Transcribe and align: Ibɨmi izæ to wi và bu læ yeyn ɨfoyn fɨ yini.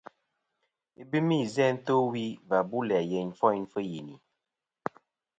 Ibɨmi 1.01 1.35
izæ 1.43 1.65
to 1.85 1.93
wi 2.11 2.23
và 2.49 2.57
bu 2.69 2.77
læ 2.89 2.97
yeyn 3.11 3.29
ɨfoyn 3.33 3.63
fɨ 3.71 3.79
yini. 3.91 4.15